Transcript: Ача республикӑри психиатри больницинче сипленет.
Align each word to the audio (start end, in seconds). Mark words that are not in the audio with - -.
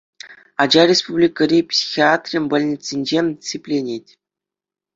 Ача 0.63 0.83
республикӑри 0.91 1.59
психиатри 1.71 2.39
больницинче 2.51 3.19
сипленет. 3.47 4.05